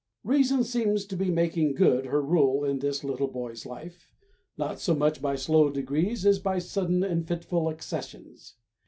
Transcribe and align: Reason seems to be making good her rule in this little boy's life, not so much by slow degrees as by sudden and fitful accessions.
Reason 0.23 0.63
seems 0.63 1.05
to 1.05 1.15
be 1.15 1.29
making 1.29 1.75
good 1.75 2.07
her 2.07 2.23
rule 2.23 2.63
in 2.65 2.79
this 2.79 3.03
little 3.03 3.27
boy's 3.27 3.67
life, 3.67 4.09
not 4.57 4.79
so 4.79 4.95
much 4.95 5.21
by 5.21 5.35
slow 5.35 5.69
degrees 5.69 6.25
as 6.25 6.39
by 6.39 6.57
sudden 6.57 7.03
and 7.03 7.27
fitful 7.27 7.69
accessions. 7.69 8.55